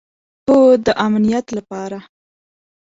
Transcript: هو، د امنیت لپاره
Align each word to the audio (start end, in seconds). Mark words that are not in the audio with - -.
هو، 0.47 0.59
د 0.85 0.87
امنیت 1.05 1.47
لپاره 1.57 1.99